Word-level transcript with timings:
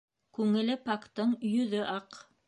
Күңеле 0.37 0.77
пактың 0.87 1.35
йөҙө 1.51 1.83
аҡ. 1.97 2.19